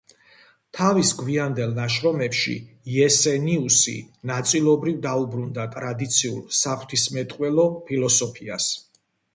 [0.77, 2.55] თავის გვიანდელ ნაშრომებში
[2.95, 3.95] იესენიუსი
[4.33, 8.75] ნაწილობრივ დაუბრუნდა ტრადიციულ საღვთისმეტყველო ფილოსოფიას.